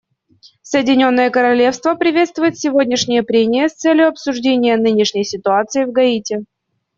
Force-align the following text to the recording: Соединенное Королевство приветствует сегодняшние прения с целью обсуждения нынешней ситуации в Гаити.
Соединенное 0.63 1.29
Королевство 1.29 1.93
приветствует 1.93 2.57
сегодняшние 2.57 3.21
прения 3.21 3.69
с 3.69 3.75
целью 3.75 4.07
обсуждения 4.07 4.75
нынешней 4.75 5.23
ситуации 5.23 5.85
в 5.85 5.91
Гаити. 5.91 6.43